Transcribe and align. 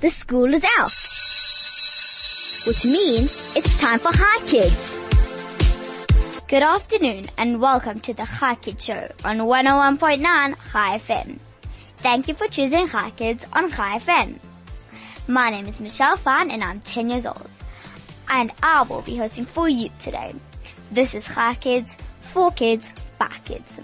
The 0.00 0.10
school 0.10 0.54
is 0.54 0.62
out. 0.78 0.92
Which 2.68 2.84
means 2.84 3.56
it's 3.56 3.80
time 3.80 3.98
for 3.98 4.12
Hi 4.14 4.38
Kids. 4.46 4.96
Good 6.46 6.62
afternoon 6.62 7.24
and 7.36 7.60
welcome 7.60 7.98
to 8.02 8.14
the 8.14 8.24
Hi 8.24 8.54
Kids 8.54 8.84
Show 8.84 9.10
on 9.24 9.38
101.9 9.38 10.22
Hi 10.22 10.98
FM. 10.98 11.40
Thank 11.96 12.28
you 12.28 12.34
for 12.34 12.46
choosing 12.46 12.86
Hi 12.86 13.10
Kids 13.10 13.44
on 13.52 13.70
Hi 13.70 13.98
FM. 13.98 14.38
My 15.26 15.50
name 15.50 15.66
is 15.66 15.80
Michelle 15.80 16.16
Fan 16.16 16.52
and 16.52 16.62
I'm 16.62 16.80
10 16.82 17.10
years 17.10 17.26
old. 17.26 17.50
And 18.28 18.52
I 18.62 18.82
will 18.82 19.02
be 19.02 19.16
hosting 19.16 19.46
for 19.46 19.68
you 19.68 19.90
today. 19.98 20.32
This 20.92 21.12
is 21.12 21.26
Hi 21.26 21.56
Kids, 21.56 21.96
for 22.20 22.52
kids, 22.52 22.88
by 23.18 23.34
kids. 23.44 23.80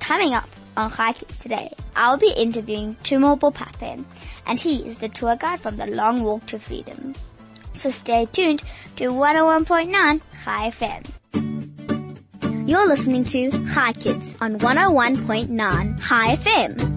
Coming 0.00 0.34
up 0.34 0.48
on 0.78 0.90
Hi 0.92 1.12
Kids 1.12 1.36
today, 1.40 1.72
I'll 1.96 2.18
be 2.18 2.32
interviewing 2.36 2.94
Tumo 3.02 3.36
Bopape, 3.38 4.04
and 4.46 4.60
he 4.60 4.86
is 4.86 4.98
the 4.98 5.08
tour 5.08 5.34
guide 5.34 5.60
from 5.60 5.76
the 5.76 5.88
Long 5.88 6.22
Walk 6.22 6.46
to 6.46 6.58
Freedom. 6.60 7.14
So 7.74 7.90
stay 7.90 8.26
tuned 8.26 8.62
to 8.94 9.06
101.9 9.06 10.20
Hi 10.44 10.70
FM. 10.70 11.04
You're 12.68 12.86
listening 12.86 13.24
to 13.24 13.50
Hi 13.74 13.92
Kids 13.92 14.36
on 14.40 14.60
101.9 14.60 16.00
Hi 16.00 16.36
FM. 16.36 16.94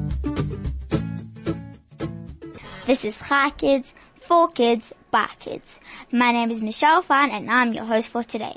This 2.86 3.04
is 3.04 3.18
Hi 3.18 3.50
Kids, 3.50 3.96
for 4.20 4.48
kids, 4.50 4.94
by 5.12 5.30
kids. 5.40 5.80
My 6.12 6.32
name 6.32 6.50
is 6.50 6.62
Michelle 6.62 7.02
Fan 7.02 7.30
and 7.32 7.52
I'm 7.52 7.74
your 7.74 7.84
host 7.84 8.08
for 8.08 8.24
today. 8.24 8.56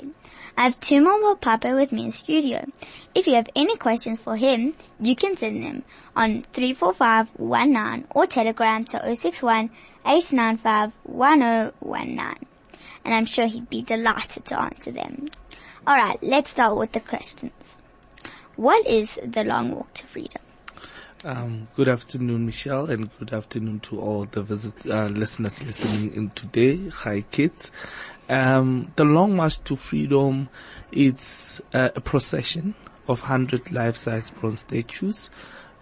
I 0.57 0.63
have 0.63 0.79
Tumo 0.79 1.21
Bopape 1.21 1.75
with 1.75 1.91
me 1.91 2.05
in 2.05 2.11
studio. 2.11 2.65
If 3.13 3.27
you 3.27 3.35
have 3.35 3.49
any 3.55 3.75
questions 3.75 4.19
for 4.19 4.37
him, 4.37 4.73
you 4.99 5.15
can 5.17 5.35
send 5.35 5.63
them 5.63 5.83
on 6.15 6.43
34519 6.53 8.07
or 8.11 8.25
telegram 8.25 8.85
to 8.85 9.15
061 9.15 9.69
895 10.05 10.93
1019. 11.03 12.47
And 13.03 13.13
I'm 13.13 13.25
sure 13.25 13.47
he'd 13.47 13.69
be 13.69 13.81
delighted 13.81 14.45
to 14.45 14.59
answer 14.59 14.91
them. 14.91 15.27
Alright, 15.85 16.23
let's 16.23 16.51
start 16.51 16.77
with 16.77 16.93
the 16.93 17.01
questions. 17.01 17.51
What 18.55 18.87
is 18.87 19.19
the 19.21 19.43
long 19.43 19.71
walk 19.71 19.93
to 19.95 20.07
freedom? 20.07 20.41
Um, 21.25 21.69
good 21.75 21.87
afternoon, 21.87 22.45
Michelle, 22.45 22.85
and 22.85 23.09
good 23.17 23.33
afternoon 23.33 23.79
to 23.79 23.99
all 23.99 24.25
the 24.25 24.43
visit, 24.43 24.85
uh, 24.85 25.07
listeners 25.07 25.59
listening 25.63 26.13
in 26.13 26.29
today. 26.29 26.87
Hi, 26.89 27.21
kids. 27.21 27.71
Um, 28.29 28.93
the 28.95 29.05
Long 29.05 29.35
March 29.35 29.59
to 29.63 29.75
Freedom 29.75 30.49
is 30.91 31.59
uh, 31.73 31.89
a 31.95 31.99
procession 31.99 32.75
of 33.07 33.21
100 33.21 33.71
life-size 33.71 34.29
bronze 34.39 34.59
statues, 34.59 35.31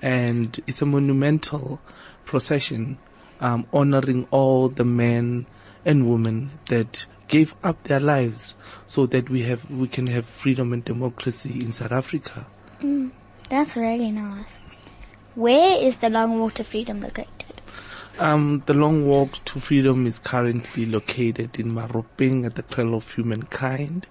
and 0.02 0.58
it's 0.66 0.82
a 0.82 0.86
monumental 0.86 1.82
procession 2.24 2.98
um, 3.42 3.68
honoring 3.74 4.26
all 4.32 4.70
the 4.70 4.86
men 4.86 5.46
and 5.84 6.10
women 6.10 6.52
that 6.68 7.06
gave 7.28 7.54
up 7.66 7.84
their 7.84 8.00
lives 8.00 8.56
so 8.88 9.06
that 9.08 9.30
we 9.30 9.42
have 9.42 9.70
we 9.70 9.90
can 9.90 10.08
have 10.08 10.26
freedom 10.26 10.72
and 10.72 10.86
democracy 10.86 11.52
in 11.56 11.74
South 11.74 11.92
Africa. 11.92 12.48
Mm, 12.82 13.12
that's 13.50 13.76
really 13.76 14.10
nice. 14.10 14.63
Where 15.36 15.82
is 15.82 15.98
the 15.98 16.10
Long 16.10 16.40
Walk 16.40 16.54
to 16.56 16.64
Freedom 16.64 17.02
located? 17.02 17.62
Um, 18.20 18.62
the 18.68 18.76
Long 18.76 19.08
Walk 19.08 19.44
to 19.46 19.60
Freedom 19.60 20.06
is 20.06 20.20
currently 20.20 20.86
located 20.86 21.60
in 21.60 21.72
Maropeng 21.72 22.46
at 22.46 22.54
the 22.54 22.62
Cradle 22.62 22.96
of 22.96 23.12
Humankind. 23.12 24.06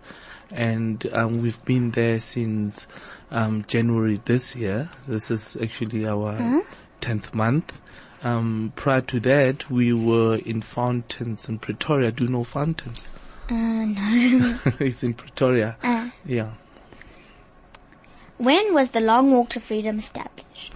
And 0.50 1.06
um, 1.12 1.41
we've 1.41 1.65
been 1.65 1.93
there 1.93 2.19
since 2.19 2.89
um, 3.31 3.65
January 3.69 4.20
this 4.25 4.56
year. 4.56 4.91
This 5.06 5.31
is 5.31 5.56
actually 5.62 6.06
our 6.06 6.33
huh? 6.33 6.62
10th 7.00 7.33
month. 7.34 7.81
Um, 8.25 8.73
prior 8.75 9.00
to 9.03 9.20
that, 9.20 9.70
we 9.70 9.93
were 9.93 10.37
in 10.37 10.61
Fountains 10.61 11.48
in 11.48 11.61
Pretoria. 11.61 12.11
Do 12.11 12.25
you 12.25 12.31
know 12.31 12.43
Fountains? 12.43 13.05
Uh, 13.48 13.55
no. 13.55 14.59
it's 14.81 15.05
in 15.05 15.15
Pretoria. 15.15 15.77
Uh. 15.83 16.11
Yeah. 16.25 16.50
When 18.38 18.75
was 18.75 18.91
the 18.91 19.00
Long 19.00 19.31
Walk 19.31 19.50
to 19.50 19.61
Freedom 19.61 19.99
established? 20.00 20.72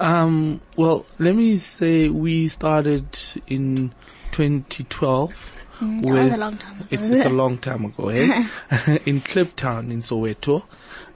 Um, 0.00 0.62
well, 0.76 1.04
let 1.18 1.36
me 1.36 1.58
say 1.58 2.08
we 2.08 2.48
started 2.48 3.06
in 3.46 3.92
2012. 4.32 5.56
Mm, 5.80 6.02
that 6.02 6.22
was 6.22 6.32
a 6.32 6.36
long 6.38 6.56
time 6.56 6.76
ago. 6.80 6.86
It's, 6.90 7.08
it's 7.10 7.24
a 7.26 7.28
long 7.28 7.58
time 7.58 7.84
ago, 7.84 8.08
eh? 8.08 8.24
in 9.04 9.20
Kliptown 9.20 9.90
in 9.90 10.00
Soweto, 10.00 10.64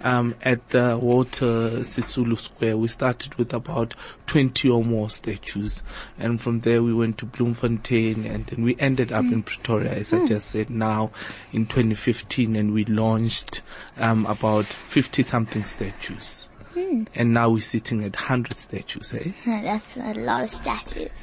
um, 0.02 0.34
at 0.42 0.68
the 0.68 0.98
Walter 1.00 1.80
Sisulu 1.80 2.38
Square. 2.38 2.76
We 2.76 2.88
started 2.88 3.34
with 3.36 3.54
about 3.54 3.94
20 4.26 4.68
or 4.68 4.84
more 4.84 5.08
statues. 5.08 5.82
And 6.18 6.38
from 6.38 6.60
there 6.60 6.82
we 6.82 6.92
went 6.92 7.16
to 7.18 7.26
Bloemfontein 7.26 8.26
and 8.26 8.44
then 8.46 8.64
we 8.64 8.76
ended 8.78 9.12
up 9.12 9.24
mm. 9.24 9.32
in 9.32 9.42
Pretoria, 9.44 9.92
as 9.92 10.10
mm. 10.10 10.24
I 10.24 10.26
just 10.26 10.50
said 10.50 10.68
now 10.68 11.10
in 11.52 11.64
2015 11.64 12.54
and 12.54 12.74
we 12.74 12.84
launched, 12.84 13.62
um, 13.96 14.26
about 14.26 14.66
50 14.66 15.22
something 15.22 15.64
statues. 15.64 16.48
Hmm. 16.74 17.04
And 17.14 17.32
now 17.32 17.50
we're 17.50 17.60
sitting 17.60 18.02
at 18.02 18.16
100 18.16 18.58
statues, 18.58 19.14
eh? 19.14 19.30
That's 19.46 19.96
a 19.96 20.14
lot 20.14 20.42
of 20.42 20.50
statues. 20.50 21.10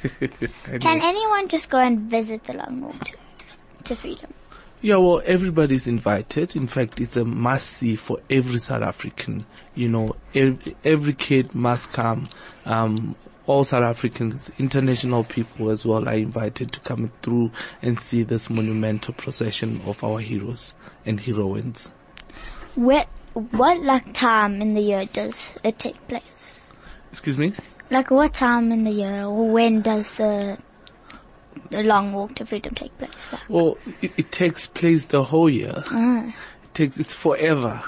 Can 0.64 1.02
anyone 1.02 1.48
just 1.48 1.68
go 1.68 1.78
and 1.78 2.00
visit 2.00 2.44
the 2.44 2.54
Long 2.54 2.80
Walk 2.80 3.04
to, 3.04 3.16
to 3.84 3.96
Freedom? 3.96 4.32
Yeah, 4.80 4.96
well, 4.96 5.22
everybody's 5.24 5.86
invited. 5.86 6.56
In 6.56 6.66
fact, 6.66 7.00
it's 7.00 7.16
a 7.16 7.24
must 7.24 7.68
see 7.68 7.96
for 7.96 8.18
every 8.30 8.58
South 8.58 8.82
African. 8.82 9.44
You 9.74 9.88
know, 9.88 10.16
every, 10.34 10.74
every 10.84 11.12
kid 11.12 11.54
must 11.54 11.92
come. 11.92 12.28
Um, 12.64 13.14
all 13.46 13.64
South 13.64 13.82
Africans, 13.82 14.50
international 14.58 15.24
people 15.24 15.70
as 15.70 15.84
well 15.84 16.08
are 16.08 16.14
invited 16.14 16.72
to 16.72 16.80
come 16.80 17.12
through 17.22 17.50
and 17.82 18.00
see 18.00 18.22
this 18.22 18.48
monumental 18.48 19.14
procession 19.14 19.80
of 19.86 20.02
our 20.02 20.18
heroes 20.18 20.74
and 21.04 21.20
heroines. 21.20 21.90
Where, 22.74 23.06
what 23.34 23.82
like 23.82 24.12
time 24.12 24.60
in 24.60 24.74
the 24.74 24.80
year 24.80 25.06
does 25.12 25.52
it 25.64 25.78
take 25.78 26.06
place? 26.08 26.60
Excuse 27.10 27.38
me? 27.38 27.54
Like 27.90 28.10
what 28.10 28.34
time 28.34 28.72
in 28.72 28.84
the 28.84 28.90
year 28.90 29.24
or 29.24 29.50
when 29.50 29.82
does 29.82 30.16
the 30.16 30.58
the 31.70 31.82
long 31.82 32.12
walk 32.12 32.34
to 32.36 32.46
freedom 32.46 32.74
take 32.74 32.96
place? 32.98 33.10
Like? 33.32 33.42
Well, 33.48 33.78
it, 34.00 34.12
it, 34.16 34.32
takes 34.32 34.66
place 34.66 35.06
the 35.06 35.24
whole 35.24 35.48
year. 35.48 35.82
Ah. 35.86 36.34
It 36.64 36.74
takes, 36.74 36.98
it's 36.98 37.14
forever. 37.14 37.82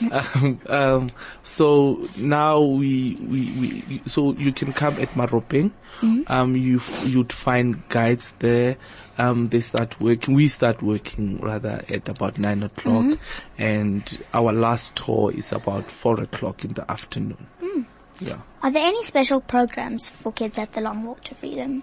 um, 0.12 0.60
um, 0.68 1.08
so 1.42 2.08
now 2.16 2.60
we, 2.60 3.16
we, 3.20 3.84
we, 3.88 4.02
so 4.06 4.32
you 4.34 4.52
can 4.52 4.72
come 4.72 4.98
at 4.98 5.10
Maropeng. 5.10 5.70
Mm-hmm. 6.00 6.22
Um, 6.26 6.56
you, 6.56 6.80
you'd 7.04 7.32
find 7.32 7.86
guides 7.88 8.34
there. 8.38 8.76
Um, 9.18 9.48
they 9.48 9.60
start 9.60 10.00
working, 10.00 10.34
we 10.34 10.48
start 10.48 10.82
working 10.82 11.38
rather 11.40 11.84
at 11.88 12.08
about 12.08 12.38
nine 12.38 12.62
o'clock 12.62 13.04
mm-hmm. 13.04 13.62
and 13.62 14.18
our 14.32 14.52
last 14.52 14.96
tour 14.96 15.30
is 15.32 15.52
about 15.52 15.90
four 15.90 16.20
o'clock 16.20 16.64
in 16.64 16.72
the 16.72 16.90
afternoon. 16.90 17.46
Mm. 17.60 17.86
Yeah. 18.20 18.38
Are 18.62 18.70
there 18.70 18.86
any 18.86 19.04
special 19.04 19.40
programs 19.40 20.08
for 20.08 20.32
kids 20.32 20.56
at 20.56 20.72
the 20.72 20.80
Long 20.80 21.04
Walk 21.04 21.24
to 21.24 21.34
Freedom? 21.34 21.82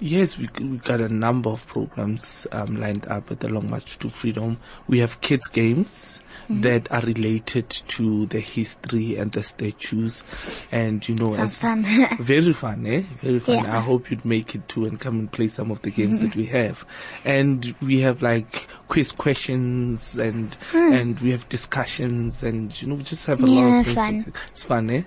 Yes, 0.00 0.36
we 0.36 0.48
we 0.58 0.78
got 0.78 1.00
a 1.00 1.08
number 1.08 1.50
of 1.50 1.66
programs 1.66 2.46
um, 2.52 2.76
lined 2.76 3.06
up 3.06 3.30
at 3.30 3.40
the 3.40 3.48
Long 3.48 3.70
March 3.70 3.98
to 3.98 4.08
Freedom. 4.08 4.58
We 4.88 4.98
have 5.00 5.20
kids 5.20 5.46
games 5.46 6.18
Mm-hmm. 6.48 6.62
that 6.62 6.90
are 6.90 7.02
related 7.02 7.68
to 7.68 8.24
the 8.24 8.40
history 8.40 9.16
and 9.16 9.30
the 9.32 9.42
statues, 9.42 10.24
and 10.72 11.06
you 11.06 11.14
know, 11.14 11.36
Sounds 11.36 11.50
as 11.50 11.58
fun. 11.58 11.84
very 12.20 12.54
fun, 12.54 12.86
eh? 12.86 13.02
Very 13.20 13.38
fun. 13.40 13.64
Yeah. 13.64 13.76
I 13.76 13.80
hope 13.80 14.10
you'd 14.10 14.24
make 14.24 14.54
it 14.54 14.66
too 14.66 14.86
and 14.86 14.98
come 14.98 15.18
and 15.18 15.30
play 15.30 15.48
some 15.48 15.70
of 15.70 15.82
the 15.82 15.90
games 15.90 16.16
Mm-hmm. 16.16 16.24
that 16.24 16.36
we 16.36 16.46
have. 16.46 16.86
And 17.26 17.74
we 17.82 18.00
have 18.00 18.22
like 18.22 18.66
quiz 18.88 19.12
questions 19.12 20.16
and 20.16 20.54
Hmm. 20.72 20.92
and 20.94 21.20
we 21.20 21.32
have 21.32 21.46
discussions 21.50 22.42
and 22.42 22.80
you 22.80 22.88
know, 22.88 22.94
we 22.94 23.02
just 23.02 23.26
have 23.26 23.42
a 23.44 23.46
Yeah, 23.46 23.60
lot 23.60 23.78
of 23.80 23.84
things. 23.84 24.24
fun. 24.24 24.32
It's 24.52 24.62
fun, 24.62 24.90
eh? 24.90 25.02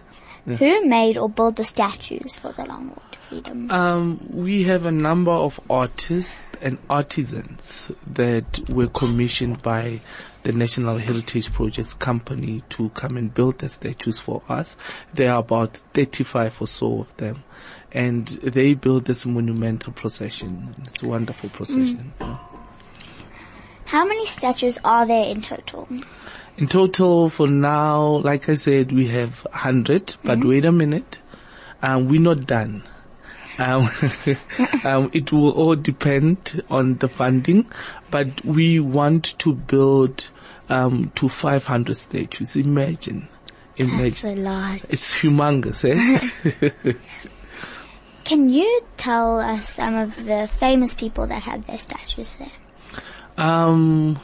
Who 0.45 0.85
made 0.87 1.17
or 1.17 1.29
built 1.29 1.55
the 1.55 1.63
statues 1.63 2.35
for 2.35 2.51
the 2.51 2.65
Long 2.65 2.89
Walk 2.89 3.11
to 3.11 3.19
Freedom? 3.19 3.69
Um, 3.71 4.19
we 4.31 4.63
have 4.63 4.85
a 4.85 4.91
number 4.91 5.31
of 5.31 5.59
artists 5.69 6.35
and 6.61 6.77
artisans 6.89 7.91
that 8.07 8.67
were 8.69 8.87
commissioned 8.87 9.61
by 9.61 10.01
the 10.43 10.51
National 10.51 10.97
Heritage 10.97 11.51
Projects 11.53 11.93
Company 11.93 12.63
to 12.69 12.89
come 12.89 13.17
and 13.17 13.33
build 13.33 13.59
the 13.59 13.69
statues 13.69 14.19
for 14.19 14.41
us. 14.49 14.75
There 15.13 15.31
are 15.31 15.39
about 15.39 15.77
35 15.93 16.61
or 16.61 16.67
so 16.67 17.01
of 17.01 17.17
them. 17.17 17.43
And 17.91 18.27
they 18.27 18.73
build 18.73 19.05
this 19.05 19.25
monumental 19.25 19.93
procession. 19.93 20.75
It's 20.85 21.03
a 21.03 21.07
wonderful 21.07 21.49
procession. 21.49 22.13
How 23.85 24.05
many 24.05 24.25
statues 24.25 24.77
are 24.85 25.05
there 25.05 25.25
in 25.25 25.41
total? 25.41 25.87
In 26.57 26.67
total, 26.67 27.29
for 27.29 27.47
now, 27.47 28.21
like 28.23 28.47
I 28.47 28.55
said, 28.55 28.91
we 28.91 29.07
have 29.09 29.45
100, 29.51 30.15
but 30.23 30.43
wait 30.43 30.65
a 30.65 30.71
minute. 30.71 31.19
Um, 31.81 32.07
we're 32.07 32.21
not 32.21 32.47
done. 32.47 32.83
Um, 33.61 33.89
um, 34.83 35.11
it 35.13 35.31
will 35.31 35.51
all 35.51 35.75
depend 35.75 36.63
on 36.71 36.97
the 36.97 37.07
funding, 37.07 37.69
but 38.09 38.43
we 38.43 38.79
want 38.79 39.37
to 39.37 39.53
build 39.53 40.31
um, 40.69 41.11
to 41.15 41.29
500 41.29 41.95
statues. 41.95 42.55
Imagine, 42.55 43.29
That's 43.77 44.23
imagine. 44.23 44.29
It's 44.89 45.13
humongous, 45.15 45.85
eh? 45.85 46.93
Can 48.23 48.49
you 48.49 48.81
tell 48.97 49.39
us 49.39 49.73
some 49.73 49.95
of 49.95 50.15
the 50.25 50.49
famous 50.59 50.95
people 50.95 51.27
that 51.27 51.43
have 51.43 51.67
their 51.67 51.77
statues 51.77 52.35
there? 52.37 52.51
Um, 53.37 54.19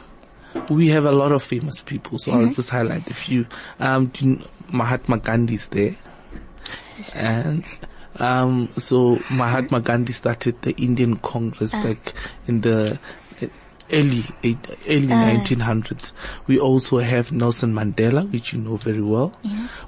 we 0.68 0.88
have 0.88 1.04
a 1.04 1.12
lot 1.12 1.30
of 1.30 1.44
famous 1.44 1.82
people, 1.82 2.18
so 2.18 2.32
I'll 2.32 2.52
just 2.52 2.70
highlight 2.70 3.06
a 3.06 3.14
few. 3.14 3.46
Um, 3.78 4.06
do 4.06 4.24
you 4.24 4.36
kn- 4.36 4.48
Mahatma 4.70 5.18
Gandhi 5.18 5.54
is 5.54 5.66
there, 5.68 5.96
and 7.14 7.64
um, 8.18 8.68
so 8.76 9.20
Mahatma 9.30 9.80
Gandhi 9.80 10.12
started 10.12 10.60
the 10.62 10.72
Indian 10.72 11.16
Congress 11.18 11.72
back 11.72 12.14
in 12.46 12.60
the 12.62 12.94
uh, 12.94 13.46
early 13.92 14.24
eight, 14.42 14.58
early 14.88 15.06
1900s. 15.06 16.12
We 16.46 16.58
also 16.58 16.98
have 16.98 17.32
Nelson 17.32 17.72
Mandela, 17.72 18.30
which 18.30 18.52
you 18.52 18.58
know 18.58 18.76
very 18.76 19.00
well. 19.00 19.38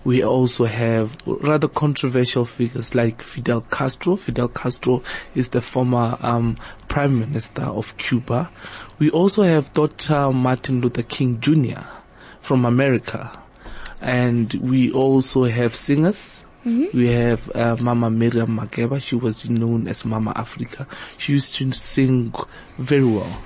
We 0.04 0.24
also 0.24 0.64
have 0.64 1.16
rather 1.26 1.68
controversial 1.68 2.44
figures 2.44 2.94
like 2.94 3.22
Fidel 3.22 3.62
Castro. 3.62 4.16
Fidel 4.16 4.48
Castro 4.48 5.02
is 5.34 5.50
the 5.50 5.60
former 5.60 6.16
um, 6.20 6.56
prime 6.88 7.18
minister 7.18 7.62
of 7.62 7.96
Cuba. 7.98 8.50
We 8.98 9.10
also 9.10 9.42
have 9.42 9.72
Dr. 9.74 10.30
Martin 10.32 10.80
Luther 10.80 11.02
King 11.02 11.40
Jr. 11.40 11.82
from 12.40 12.64
America. 12.64 13.36
And 14.00 14.52
we 14.54 14.90
also 14.92 15.44
have 15.44 15.74
singers. 15.74 16.44
We 16.64 17.08
have 17.08 17.50
uh, 17.54 17.76
Mama 17.80 18.10
Miriam 18.10 18.58
Makeba. 18.58 19.00
She 19.00 19.16
was 19.16 19.48
known 19.48 19.88
as 19.88 20.04
Mama 20.04 20.32
Africa. 20.36 20.86
She 21.16 21.32
used 21.34 21.56
to 21.56 21.72
sing 21.72 22.34
very 22.78 23.04
well. 23.04 23.42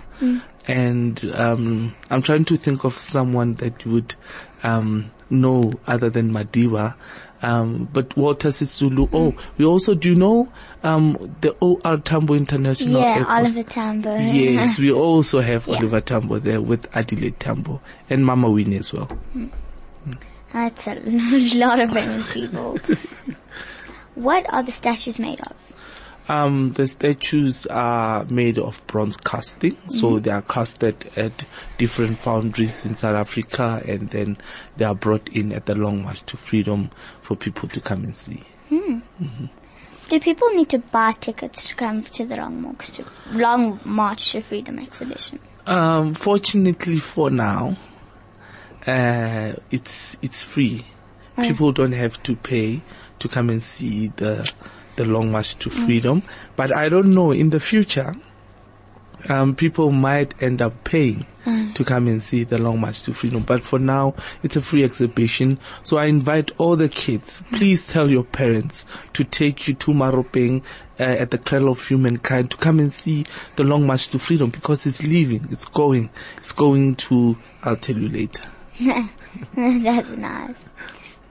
And 0.66 1.22
um, 1.34 1.94
I'm 2.10 2.22
trying 2.22 2.44
to 2.46 2.56
think 2.56 2.84
of 2.84 2.98
someone 2.98 3.54
that 3.54 3.84
you 3.84 3.92
would 3.92 4.16
um, 4.62 5.10
know 5.30 5.74
other 5.86 6.08
than 6.10 6.32
Madiba. 6.32 6.94
Um, 7.42 7.90
but 7.92 8.16
Walter 8.16 8.48
Sisulu. 8.48 9.06
Oh, 9.12 9.34
we 9.58 9.66
also 9.66 9.92
do 9.94 10.14
know 10.14 10.50
um, 10.82 11.36
the 11.42 11.50
OR 11.60 11.98
Tambo 11.98 12.32
International 12.32 13.00
yeah, 13.02 13.16
Airport? 13.18 13.28
Oliver 13.28 13.62
Tambo. 13.64 14.16
Yes, 14.16 14.78
we 14.78 14.90
also 15.06 15.40
have 15.40 15.66
Yeah. 15.66 15.76
Oliver 15.76 16.00
Tambo 16.00 16.38
there 16.38 16.62
with 16.62 16.86
Adelaide 16.96 17.38
Tambo 17.38 17.82
and 18.08 18.24
Mama 18.24 18.48
Winnie 18.50 18.78
as 18.78 18.94
well. 18.94 19.10
That's 20.54 20.86
a 20.86 20.94
lot 21.56 21.80
of 21.80 21.90
famous 21.90 22.32
people. 22.32 22.78
what 24.14 24.46
are 24.52 24.62
the 24.62 24.70
statues 24.70 25.18
made 25.18 25.40
of? 25.40 25.56
Um, 26.28 26.72
the 26.74 26.86
statues 26.86 27.66
are 27.66 28.24
made 28.26 28.56
of 28.56 28.86
bronze 28.86 29.16
casting, 29.16 29.76
so 29.88 30.20
they 30.20 30.30
are 30.30 30.42
casted 30.42 31.10
at 31.16 31.44
different 31.76 32.20
foundries 32.20 32.86
in 32.86 32.94
South 32.94 33.16
Africa, 33.16 33.82
and 33.84 34.08
then 34.10 34.38
they 34.76 34.84
are 34.84 34.94
brought 34.94 35.28
in 35.30 35.52
at 35.52 35.66
the 35.66 35.74
Long 35.74 36.04
March 36.04 36.24
to 36.26 36.36
Freedom 36.36 36.90
for 37.20 37.36
people 37.36 37.68
to 37.70 37.80
come 37.80 38.04
and 38.04 38.16
see. 38.16 38.40
Do 40.08 40.20
people 40.20 40.48
need 40.50 40.68
to 40.68 40.78
buy 40.78 41.12
tickets 41.12 41.66
to 41.68 41.74
come 41.74 42.04
to 42.04 42.24
the 42.24 42.36
Long 42.36 42.62
March 42.62 42.92
to, 42.92 43.04
Long 43.32 43.80
March 43.84 44.32
to 44.32 44.40
Freedom 44.40 44.78
exhibition? 44.78 45.40
Um, 45.66 46.14
fortunately 46.14 47.00
for 47.00 47.28
now, 47.30 47.76
uh, 48.86 49.52
it's 49.70 50.16
it's 50.22 50.42
free. 50.44 50.84
People 51.40 51.72
don't 51.72 51.92
have 51.92 52.22
to 52.24 52.36
pay 52.36 52.82
to 53.18 53.28
come 53.28 53.50
and 53.50 53.62
see 53.62 54.08
the 54.16 54.50
the 54.96 55.04
Long 55.04 55.32
March 55.32 55.56
to 55.56 55.70
Freedom. 55.70 56.22
But 56.56 56.74
I 56.74 56.88
don't 56.88 57.14
know 57.14 57.32
in 57.32 57.50
the 57.50 57.60
future. 57.60 58.14
Um, 59.26 59.56
people 59.56 59.90
might 59.90 60.34
end 60.42 60.60
up 60.60 60.84
paying 60.84 61.24
to 61.74 61.84
come 61.84 62.08
and 62.08 62.22
see 62.22 62.44
the 62.44 62.58
Long 62.58 62.80
March 62.80 63.02
to 63.02 63.14
Freedom. 63.14 63.42
But 63.42 63.62
for 63.62 63.78
now, 63.78 64.14
it's 64.42 64.56
a 64.56 64.60
free 64.60 64.84
exhibition. 64.84 65.58
So 65.82 65.96
I 65.96 66.06
invite 66.06 66.50
all 66.58 66.76
the 66.76 66.90
kids, 66.90 67.42
please 67.52 67.86
tell 67.86 68.10
your 68.10 68.24
parents 68.24 68.84
to 69.14 69.24
take 69.24 69.66
you 69.66 69.74
to 69.74 69.92
Maropeng 69.92 70.62
uh, 71.00 71.02
at 71.02 71.30
the 71.30 71.38
Cradle 71.38 71.70
of 71.70 71.86
Humankind 71.86 72.50
to 72.50 72.56
come 72.58 72.78
and 72.78 72.92
see 72.92 73.24
the 73.56 73.64
Long 73.64 73.86
March 73.86 74.08
to 74.08 74.18
Freedom 74.18 74.50
because 74.50 74.86
it's 74.86 75.02
leaving, 75.02 75.48
it's 75.50 75.64
going, 75.64 76.10
it's 76.36 76.52
going 76.52 76.94
to, 76.96 77.36
I'll 77.62 77.76
tell 77.76 77.96
you 77.96 78.08
later. 78.08 78.42
That's 79.56 80.08
nice. 80.08 80.56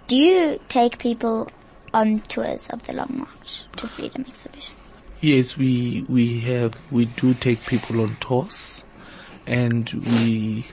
Do 0.08 0.16
you 0.16 0.60
take 0.70 0.98
people 0.98 1.50
on 1.94 2.22
tours 2.22 2.68
of 2.70 2.84
the 2.84 2.94
Long 2.94 3.14
March 3.18 3.64
to 3.78 3.88
Freedom 3.88 4.26
exhibition? 4.28 4.76
Yes, 5.22 5.58
we 5.58 6.06
we 6.10 6.40
have 6.42 6.74
we 6.92 7.06
do 7.06 7.34
take 7.34 7.66
people 7.66 8.02
on 8.02 8.16
tours, 8.20 8.84
and 9.48 9.90
we 9.92 10.66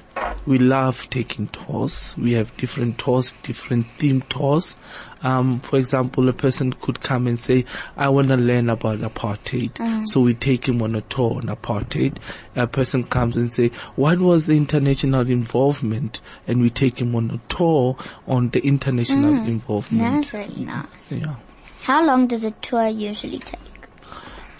we 0.46 0.58
love 0.58 1.08
taking 1.10 1.48
tours. 1.48 2.14
We 2.16 2.32
have 2.32 2.56
different 2.56 2.98
tours, 2.98 3.34
different 3.42 3.86
theme 3.98 4.22
tours. 4.22 4.76
Um, 5.22 5.60
for 5.60 5.78
example, 5.78 6.28
a 6.28 6.32
person 6.32 6.72
could 6.72 7.00
come 7.00 7.26
and 7.26 7.38
say, 7.38 7.64
"I 7.96 8.08
want 8.08 8.28
to 8.28 8.36
learn 8.36 8.70
about 8.70 9.00
apartheid," 9.00 10.08
so 10.08 10.20
we 10.20 10.34
take 10.34 10.66
him 10.66 10.82
on 10.82 10.94
a 10.94 11.02
tour 11.02 11.36
on 11.36 11.42
apartheid. 11.44 12.16
A 12.56 12.66
person 12.66 13.04
comes 13.04 13.36
and 13.36 13.52
say, 13.52 13.70
"What 13.96 14.18
was 14.18 14.46
the 14.46 14.56
international 14.56 15.28
involvement?" 15.28 16.20
and 16.46 16.62
we 16.62 16.70
take 16.70 16.98
him 16.98 17.14
on 17.14 17.30
a 17.30 17.54
tour 17.54 17.96
on 18.26 18.48
the 18.50 18.60
international 18.60 19.34
involvement. 19.46 20.14
That's 20.14 20.32
really 20.32 20.64
nice. 20.64 21.12
Yeah. 21.12 21.36
How 21.82 22.04
long 22.04 22.26
does 22.26 22.44
a 22.44 22.50
tour 22.50 22.88
usually 22.88 23.38
take? 23.40 23.69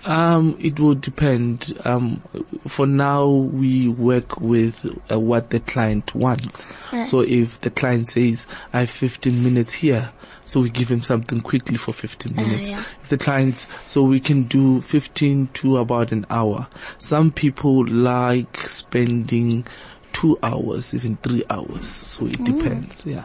Um, 0.05 0.57
it 0.61 0.81
will 0.81 0.95
depend. 0.95 1.79
Um, 1.85 2.23
for 2.67 2.87
now, 2.87 3.29
we 3.29 3.89
work 3.89 4.41
with 4.41 4.99
uh, 5.11 5.19
what 5.19 5.51
the 5.51 5.61
client 5.61 6.15
wants. 6.15 6.65
So 7.05 7.21
if 7.21 7.61
the 7.61 7.71
client 7.71 8.09
says, 8.09 8.47
I 8.73 8.81
have 8.81 8.91
15 8.91 9.45
minutes 9.45 9.73
here, 9.75 10.13
so 10.45 10.61
we 10.61 10.71
give 10.71 10.91
him 10.91 11.01
something 11.01 11.41
quickly 11.41 11.77
for 11.77 11.93
15 11.93 12.35
minutes. 12.35 12.69
yeah. 12.69 12.83
If 13.03 13.11
the 13.11 13.19
client, 13.19 13.67
so 13.87 14.03
we 14.03 14.21
can 14.21 14.45
do 14.45 14.81
15 14.81 15.49
to 15.55 15.77
about 15.77 16.13
an 16.13 16.27
hour. 16.31 16.67
Some 16.99 17.31
people 17.31 17.87
like 17.87 18.59
spending 18.59 19.67
two 20.13 20.37
hours, 20.43 20.93
even 20.95 21.17
three 21.19 21.45
hours. 21.51 21.89
So 21.89 22.27
it 22.27 22.43
depends. 22.43 23.07
Yeah. 23.07 23.25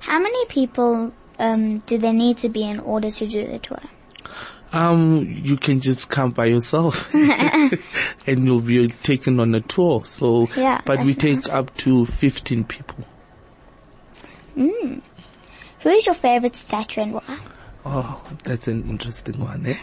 How 0.00 0.18
many 0.18 0.46
people 0.46 1.12
um, 1.38 1.78
do 1.78 1.98
they 1.98 2.12
need 2.12 2.38
to 2.38 2.48
be 2.48 2.64
in 2.64 2.80
order 2.80 3.10
to 3.10 3.26
do 3.26 3.46
the 3.46 3.58
tour? 3.60 3.78
Um, 4.72 5.26
you 5.42 5.56
can 5.58 5.80
just 5.80 6.08
come 6.08 6.30
by 6.30 6.46
yourself 6.46 7.08
and 7.14 8.44
you'll 8.44 8.60
be 8.60 8.88
taken 8.88 9.38
on 9.38 9.54
a 9.54 9.60
tour. 9.60 10.04
So, 10.06 10.48
Yeah, 10.56 10.80
but 10.84 11.04
we 11.04 11.14
take 11.14 11.44
nice. 11.44 11.48
up 11.48 11.76
to 11.78 12.06
15 12.06 12.64
people. 12.64 13.04
Who 14.54 15.88
is 15.88 16.06
your 16.06 16.14
favorite 16.14 16.54
statue 16.54 17.02
and 17.02 17.14
why? 17.14 17.40
Oh, 17.84 18.22
that's 18.44 18.68
an 18.68 18.88
interesting 18.88 19.40
one, 19.40 19.66
eh? 19.66 19.76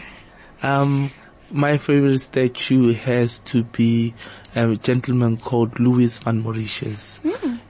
Um, 0.62 1.10
my 1.50 1.76
favorite 1.78 2.20
statue 2.20 2.94
has 2.94 3.38
to 3.38 3.64
be 3.64 4.14
a 4.54 4.74
gentleman 4.76 5.36
called 5.36 5.78
Louis 5.78 6.18
van 6.18 6.40
Mauritius. 6.40 7.18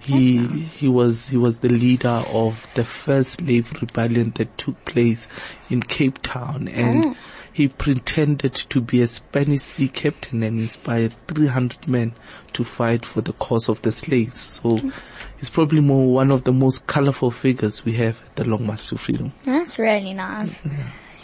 He 0.01 0.39
he 0.47 0.89
was 0.89 1.29
he 1.29 1.37
was 1.37 1.59
the 1.59 1.69
leader 1.69 2.25
of 2.29 2.67
the 2.75 2.85
first 2.85 3.33
slave 3.33 3.73
rebellion 3.81 4.33
that 4.37 4.57
took 4.57 4.83
place 4.85 5.29
in 5.69 5.83
Cape 5.83 6.23
Town, 6.23 6.69
and 6.69 7.07
oh. 7.07 7.17
he 7.53 7.69
pretended 7.69 8.55
to 8.55 8.81
be 8.81 9.03
a 9.03 9.07
Spanish 9.07 9.63
sea 9.63 9.89
captain 9.89 10.43
and 10.43 10.59
inspired 10.59 11.15
300 11.29 11.87
men 11.87 12.15
to 12.55 12.65
fight 12.65 13.05
for 13.05 13.21
the 13.21 13.35
cause 13.35 13.69
of 13.69 13.83
the 13.83 13.93
slaves. 13.93 14.41
So 14.41 14.79
mm. 14.79 14.93
he's 15.39 15.51
probably 15.51 15.81
more 15.81 16.13
one 16.13 16.33
of 16.33 16.45
the 16.45 16.53
most 16.53 16.87
colorful 16.87 17.31
figures 17.31 17.85
we 17.85 17.93
have 17.95 18.23
at 18.23 18.37
the 18.37 18.45
Long 18.45 18.67
March 18.67 18.89
to 18.89 18.97
Freedom. 18.97 19.33
That's 19.45 19.79
really 19.79 20.15
nice. 20.15 20.63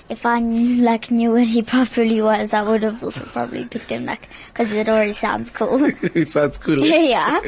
If 0.08 0.25
I 0.25 0.38
knew, 0.38 0.82
like 0.82 1.10
knew 1.10 1.32
what 1.32 1.46
he 1.46 1.62
properly 1.75 2.20
was, 2.22 2.52
I 2.52 2.62
would 2.62 2.82
have 2.82 3.02
also 3.02 3.25
probably 3.25 3.64
picked 3.64 3.90
him 3.90 4.06
like 4.06 4.28
because 4.48 4.70
it 4.72 4.88
already 4.88 5.12
sounds 5.12 5.50
cool. 5.50 5.84
it 6.02 6.28
sounds 6.28 6.58
cool. 6.58 6.78
yeah. 6.86 7.40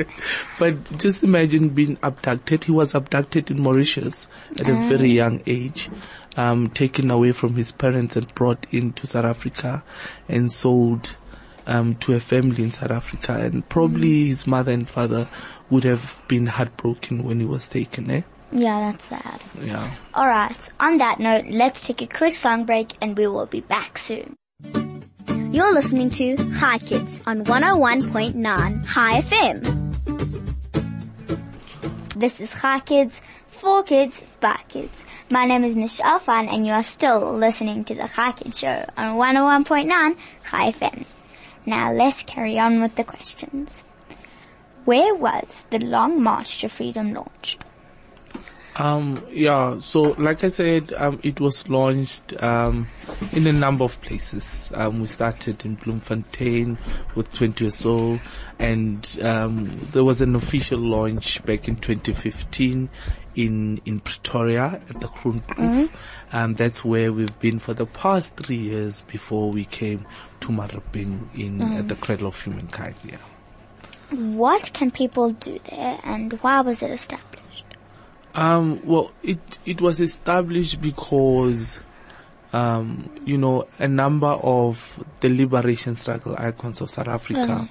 But 0.58 0.98
just 0.98 1.22
imagine 1.22 1.70
being 1.70 1.98
abducted. 2.02 2.64
He 2.64 2.72
was 2.72 2.94
abducted 2.94 3.50
in 3.50 3.62
Mauritius 3.62 4.26
at 4.58 4.68
a 4.68 4.74
very 4.88 5.10
young 5.10 5.42
age, 5.46 5.88
um, 6.36 6.70
taken 6.70 7.10
away 7.10 7.32
from 7.32 7.54
his 7.54 7.70
parents 7.70 8.16
and 8.16 8.32
brought 8.34 8.66
into 8.72 9.06
South 9.06 9.24
Africa 9.24 9.84
and 10.28 10.50
sold 10.50 11.16
um, 11.68 11.94
to 11.96 12.14
a 12.14 12.20
family 12.20 12.64
in 12.64 12.72
South 12.72 12.90
Africa. 12.90 13.34
And 13.34 13.68
probably 13.68 14.28
his 14.28 14.46
mother 14.46 14.72
and 14.72 14.88
father 14.88 15.28
would 15.70 15.84
have 15.84 16.20
been 16.26 16.46
heartbroken 16.46 17.22
when 17.22 17.38
he 17.38 17.46
was 17.46 17.68
taken. 17.68 18.10
Eh? 18.10 18.22
Yeah, 18.50 18.80
that's 18.80 19.04
sad. 19.04 19.40
Yeah. 19.60 19.94
Alright, 20.14 20.68
on 20.80 20.98
that 20.98 21.20
note, 21.20 21.46
let's 21.48 21.80
take 21.82 22.00
a 22.02 22.06
quick 22.06 22.34
song 22.34 22.64
break 22.64 22.92
and 23.02 23.16
we 23.16 23.26
will 23.26 23.46
be 23.46 23.60
back 23.60 23.98
soon. 23.98 24.36
You're 25.52 25.72
listening 25.72 26.10
to 26.10 26.36
Hi 26.54 26.78
Kids 26.78 27.22
on 27.26 27.44
101.9 27.44 28.86
Hi 28.86 29.20
FM. 29.20 29.88
This 32.16 32.40
is 32.40 32.50
Hi 32.50 32.80
Kids, 32.80 33.20
for 33.48 33.82
kids, 33.82 34.22
by 34.40 34.60
kids. 34.68 35.04
My 35.30 35.44
name 35.44 35.64
is 35.64 35.76
Michelle 35.76 36.18
Fan 36.18 36.48
and 36.48 36.66
you 36.66 36.72
are 36.72 36.82
still 36.82 37.34
listening 37.34 37.84
to 37.84 37.94
the 37.94 38.06
Hi 38.06 38.32
Kids 38.32 38.58
show 38.58 38.84
on 38.96 39.16
101.9 39.16 40.16
Hi 40.44 40.72
FM. 40.72 41.04
Now 41.66 41.92
let's 41.92 42.22
carry 42.22 42.58
on 42.58 42.80
with 42.80 42.94
the 42.94 43.04
questions. 43.04 43.84
Where 44.86 45.14
was 45.14 45.64
the 45.68 45.80
Long 45.80 46.22
March 46.22 46.62
to 46.62 46.68
Freedom 46.68 47.12
launched? 47.12 47.62
Um, 48.78 49.26
yeah, 49.32 49.80
so 49.80 50.02
like 50.12 50.44
I 50.44 50.50
said, 50.50 50.92
um, 50.92 51.18
it 51.24 51.40
was 51.40 51.68
launched 51.68 52.40
um, 52.40 52.86
in 53.32 53.48
a 53.48 53.52
number 53.52 53.82
of 53.82 54.00
places. 54.02 54.70
Um, 54.72 55.00
we 55.00 55.08
started 55.08 55.64
in 55.64 55.74
Bloemfontein 55.74 56.78
with 57.16 57.32
20 57.32 57.66
or 57.66 57.70
so, 57.72 58.20
and 58.60 59.18
um, 59.20 59.64
there 59.90 60.04
was 60.04 60.20
an 60.20 60.36
official 60.36 60.78
launch 60.78 61.44
back 61.44 61.66
in 61.66 61.76
2015 61.76 62.88
in 63.34 63.80
in 63.84 64.00
Pretoria 64.00 64.80
at 64.88 65.00
the 65.00 65.08
Groenkloof. 65.08 65.90
Um, 66.32 66.54
that's 66.54 66.84
where 66.84 67.12
we've 67.12 67.38
been 67.40 67.58
for 67.58 67.74
the 67.74 67.86
past 67.86 68.34
three 68.36 68.56
years 68.56 69.02
before 69.02 69.50
we 69.50 69.64
came 69.64 70.06
to 70.40 70.48
Maropeng 70.48 71.34
in 71.34 71.60
at 71.62 71.88
the 71.88 71.96
Cradle 71.96 72.28
of 72.28 72.40
Humankind. 72.40 72.94
Yeah. 73.04 73.16
What 74.10 74.72
can 74.72 74.90
people 74.92 75.32
do 75.32 75.58
there 75.68 75.98
and 76.04 76.32
why 76.42 76.60
was 76.60 76.82
it 76.82 76.90
established? 76.90 77.37
Um, 78.38 78.80
well, 78.84 79.10
it 79.24 79.40
it 79.66 79.80
was 79.80 80.00
established 80.00 80.80
because, 80.80 81.80
um, 82.52 83.10
you 83.24 83.36
know, 83.36 83.66
a 83.80 83.88
number 83.88 84.28
of 84.28 85.02
the 85.18 85.28
liberation 85.28 85.96
struggle 85.96 86.36
icons 86.38 86.80
of 86.80 86.88
South 86.88 87.08
Africa, 87.08 87.68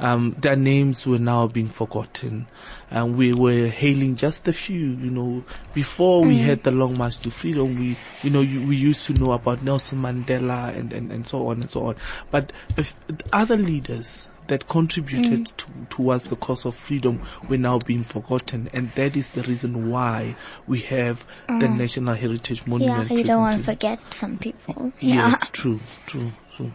um, 0.00 0.34
their 0.40 0.56
names 0.56 1.06
were 1.06 1.20
now 1.20 1.46
being 1.46 1.68
forgotten, 1.68 2.48
and 2.90 3.16
we 3.16 3.32
were 3.32 3.68
hailing 3.68 4.16
just 4.16 4.48
a 4.48 4.52
few. 4.52 4.88
You 4.88 5.10
know, 5.10 5.44
before 5.72 6.22
we 6.24 6.38
had 6.38 6.64
the 6.64 6.72
Long 6.72 6.98
March 6.98 7.20
to 7.20 7.30
Freedom, 7.30 7.78
we, 7.78 7.96
you 8.24 8.30
know, 8.30 8.40
you, 8.40 8.66
we 8.66 8.74
used 8.76 9.06
to 9.06 9.12
know 9.12 9.30
about 9.30 9.62
Nelson 9.62 9.98
Mandela 10.02 10.76
and 10.76 10.92
and 10.92 11.12
and 11.12 11.28
so 11.28 11.46
on 11.46 11.60
and 11.62 11.70
so 11.70 11.84
on, 11.86 11.96
but 12.32 12.52
if 12.76 12.92
other 13.32 13.56
leaders 13.56 14.27
that 14.48 14.66
contributed 14.68 15.46
to, 15.58 15.66
towards 15.90 16.24
the 16.24 16.36
cause 16.36 16.64
of 16.66 16.74
freedom 16.74 17.22
were 17.48 17.56
now 17.56 17.78
being 17.78 18.04
forgotten, 18.04 18.68
and 18.72 18.90
that 18.92 19.16
is 19.16 19.28
the 19.30 19.42
reason 19.42 19.90
why 19.90 20.34
we 20.66 20.80
have 20.80 21.24
the 21.46 21.68
National 21.68 22.14
Heritage 22.14 22.66
Monument. 22.66 23.10
Yeah, 23.10 23.16
you 23.16 23.24
don't 23.24 23.40
want 23.40 23.58
to 23.58 23.64
forget 23.64 24.00
some 24.10 24.38
people. 24.38 24.92
Yeah. 25.00 25.30
Yes, 25.30 25.48
true, 25.50 25.80
true, 26.06 26.32
true. 26.56 26.72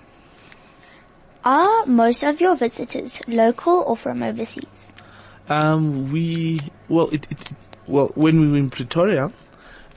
Are 1.45 1.85
most 1.85 2.23
of 2.23 2.39
your 2.39 2.55
visitors 2.55 3.21
local 3.27 3.83
or 3.85 3.97
from 3.97 4.23
overseas? 4.23 4.93
Um, 5.49 6.11
we 6.11 6.61
well, 6.87 7.09
it, 7.09 7.27
it 7.29 7.49
well 7.85 8.11
when 8.15 8.39
we 8.39 8.51
were 8.51 8.57
in 8.57 8.69
Pretoria, 8.69 9.29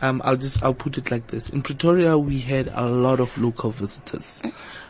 um, 0.02 0.20
I'll 0.24 0.36
just 0.36 0.62
I'll 0.62 0.74
put 0.74 0.98
it 0.98 1.10
like 1.10 1.28
this: 1.28 1.48
in 1.48 1.62
Pretoria, 1.62 2.18
we 2.18 2.40
had 2.40 2.68
a 2.74 2.86
lot 2.86 3.20
of 3.20 3.36
local 3.38 3.70
visitors. 3.70 4.42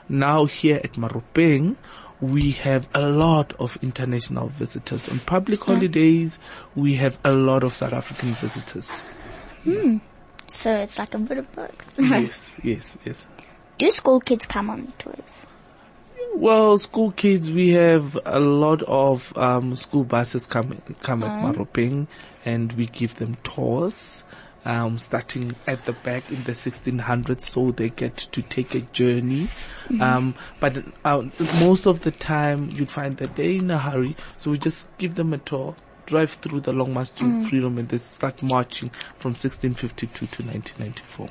Now 0.08 0.46
here 0.46 0.80
at 0.82 0.92
Maropeng, 0.92 1.76
we 2.20 2.52
have 2.52 2.88
a 2.94 3.06
lot 3.06 3.52
of 3.58 3.78
international 3.82 4.48
visitors. 4.48 5.08
On 5.08 5.18
public 5.20 5.62
holidays, 5.62 6.38
we 6.74 6.94
have 6.94 7.18
a 7.24 7.32
lot 7.32 7.62
of 7.62 7.74
South 7.74 7.92
African 7.92 8.32
visitors. 8.34 8.90
So 10.48 10.72
it's 10.72 10.98
like 10.98 11.12
a 11.14 11.18
bit 11.18 11.38
of 11.38 11.52
both. 11.54 11.74
yes, 11.98 12.48
yes, 12.62 12.96
yes. 13.04 13.26
Do 13.78 13.90
school 13.90 14.20
kids 14.20 14.46
come 14.46 14.70
on 14.70 14.92
tours? 14.98 15.46
Well, 16.34 16.78
school 16.78 17.12
kids, 17.12 17.50
we 17.50 17.70
have 17.70 18.18
a 18.24 18.38
lot 18.38 18.82
of 18.82 19.36
um, 19.36 19.74
school 19.74 20.04
buses 20.04 20.46
come 20.46 20.80
come 21.00 21.22
at 21.22 21.40
Maropeng, 21.42 22.06
and 22.44 22.72
we 22.72 22.86
give 22.86 23.16
them 23.16 23.36
tours, 23.42 24.22
um, 24.66 24.98
starting 24.98 25.54
at 25.66 25.84
the 25.84 25.92
back 25.92 26.30
in 26.30 26.42
the 26.44 26.52
1600s, 26.52 27.42
so 27.42 27.70
they 27.70 27.88
get 27.88 28.16
to 28.16 28.42
take 28.42 28.74
a 28.74 28.80
journey. 28.80 29.48
Um, 30.00 30.34
but 30.60 30.84
uh, 31.04 31.22
most 31.60 31.86
of 31.86 32.00
the 32.00 32.10
time, 32.10 32.68
you'd 32.72 32.90
find 32.90 33.16
that 33.18 33.36
they're 33.36 33.52
in 33.52 33.70
a 33.70 33.78
hurry, 33.78 34.16
so 34.36 34.50
we 34.50 34.58
just 34.58 34.88
give 34.98 35.14
them 35.14 35.32
a 35.32 35.38
tour. 35.38 35.74
Drive 36.06 36.32
through 36.34 36.60
the 36.60 36.72
Long 36.72 36.92
March 36.94 37.12
to 37.16 37.48
Freedom 37.48 37.78
and 37.78 37.88
they 37.88 37.98
start 37.98 38.40
marching 38.40 38.90
from 39.18 39.32
1652 39.32 40.26
to 40.26 40.42
1994. 40.44 41.28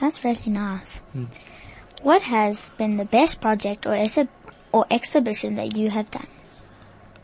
That's 0.00 0.24
really 0.24 0.40
nice. 0.46 1.02
What 2.02 2.22
has 2.22 2.70
been 2.78 2.96
the 2.96 3.04
best 3.04 3.40
project 3.40 3.86
or 3.86 3.94
or 4.72 4.86
exhibition 4.90 5.56
that 5.56 5.76
you 5.76 5.90
have 5.90 6.10
done? 6.10 6.26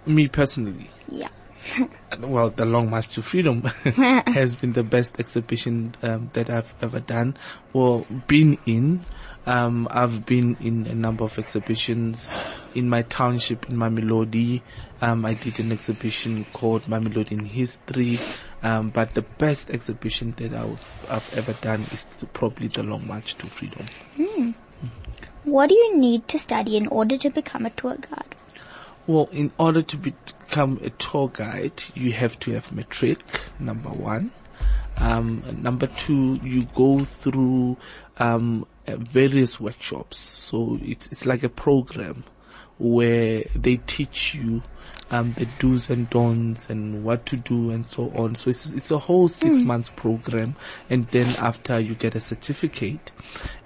Me 0.06 0.28
personally, 0.28 0.90
Yeah. 1.08 1.28
well, 2.20 2.50
the 2.50 2.64
Long 2.64 2.90
March 2.90 3.08
to 3.08 3.22
Freedom 3.22 3.62
has 4.32 4.56
been 4.56 4.72
the 4.72 4.82
best 4.82 5.18
exhibition 5.18 5.94
um, 6.02 6.30
that 6.32 6.50
I've 6.50 6.74
ever 6.80 7.00
done 7.00 7.36
or 7.72 8.04
been 8.26 8.58
in. 8.66 9.04
Um, 9.46 9.88
I've 9.90 10.26
been 10.26 10.56
in 10.60 10.86
a 10.86 10.94
number 10.94 11.24
of 11.24 11.38
exhibitions 11.38 12.28
in 12.74 12.88
my 12.88 13.02
township 13.02 13.68
in 13.68 13.76
Mamelodi. 13.76 14.60
Um, 15.00 15.24
I 15.24 15.34
did 15.34 15.58
an 15.58 15.72
exhibition 15.72 16.44
called 16.52 16.82
Mamelodi 16.82 17.32
in 17.32 17.44
History. 17.46 18.18
Um, 18.62 18.90
but 18.90 19.14
the 19.14 19.22
best 19.22 19.70
exhibition 19.70 20.34
that 20.36 20.52
I've, 20.52 21.06
I've 21.08 21.38
ever 21.38 21.52
done 21.54 21.86
is 21.92 22.04
probably 22.32 22.68
the 22.68 22.82
Long 22.82 23.06
March 23.06 23.36
to 23.36 23.46
Freedom. 23.46 23.86
What 25.44 25.68
do 25.68 25.74
you 25.76 25.96
need 25.96 26.28
to 26.28 26.38
study 26.38 26.76
in 26.76 26.88
order 26.88 27.16
to 27.16 27.30
become 27.30 27.64
a 27.64 27.70
tour 27.70 27.96
guide? 27.96 28.27
Well, 29.08 29.30
in 29.32 29.52
order 29.58 29.80
to 29.80 29.96
become 29.96 30.80
a 30.82 30.90
tour 30.90 31.30
guide, 31.32 31.82
you 31.94 32.12
have 32.12 32.38
to 32.40 32.52
have 32.52 32.70
matric, 32.72 33.18
number 33.58 33.88
one. 33.88 34.32
Um, 34.98 35.42
number 35.62 35.86
two, 35.86 36.38
you 36.42 36.64
go 36.74 37.06
through 37.06 37.78
um, 38.18 38.66
various 38.86 39.58
workshops. 39.58 40.18
So 40.18 40.78
it's 40.82 41.06
it's 41.06 41.24
like 41.24 41.42
a 41.42 41.48
program 41.48 42.24
where 42.78 43.44
they 43.54 43.76
teach 43.76 44.34
you 44.34 44.62
um, 45.10 45.32
the 45.34 45.46
do's 45.58 45.90
and 45.90 46.08
don'ts 46.10 46.68
and 46.68 47.04
what 47.04 47.26
to 47.26 47.36
do 47.36 47.70
and 47.70 47.86
so 47.88 48.10
on. 48.14 48.34
So 48.34 48.50
it's 48.50 48.66
it's 48.66 48.90
a 48.90 48.98
whole 48.98 49.28
six 49.28 49.58
months 49.58 49.88
program, 49.88 50.56
and 50.90 51.06
then 51.08 51.26
after 51.38 51.78
you 51.80 51.94
get 51.94 52.14
a 52.14 52.20
certificate, 52.20 53.10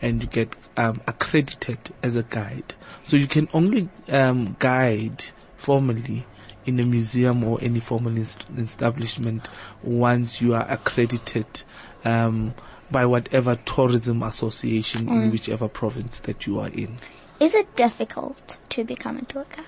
and 0.00 0.22
you 0.22 0.28
get 0.28 0.54
um, 0.76 1.00
accredited 1.06 1.78
as 2.02 2.16
a 2.16 2.22
guide. 2.22 2.74
So 3.02 3.16
you 3.16 3.26
can 3.26 3.48
only 3.52 3.88
um, 4.08 4.56
guide 4.58 5.24
formally 5.56 6.24
in 6.64 6.78
a 6.78 6.84
museum 6.84 7.42
or 7.44 7.58
any 7.60 7.80
formal 7.80 8.16
inst- 8.16 8.46
establishment 8.56 9.48
once 9.82 10.40
you 10.40 10.54
are 10.54 10.66
accredited 10.70 11.62
um, 12.04 12.54
by 12.90 13.04
whatever 13.06 13.56
tourism 13.56 14.22
association 14.22 15.08
in 15.08 15.30
whichever 15.30 15.66
province 15.66 16.20
that 16.20 16.46
you 16.46 16.60
are 16.60 16.68
in. 16.68 16.98
Is 17.42 17.54
it 17.54 17.74
difficult 17.74 18.56
to 18.68 18.84
become 18.84 19.16
a 19.16 19.24
tour 19.24 19.44
guide? 19.50 19.66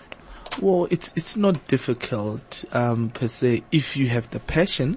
Well, 0.60 0.86
it's 0.92 1.12
it's 1.16 1.36
not 1.36 1.66
difficult 1.66 2.64
um, 2.70 3.10
per 3.10 3.26
se 3.26 3.64
if 3.72 3.96
you 3.96 4.08
have 4.10 4.30
the 4.30 4.38
passion, 4.38 4.96